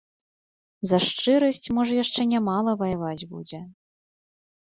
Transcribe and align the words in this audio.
За 0.91 0.97
шчырасць 1.07 1.69
можа 1.77 1.93
яшчэ 2.03 2.21
не 2.31 2.39
мала 2.47 2.71
ваяваць 2.81 3.27
будзе. 3.35 3.59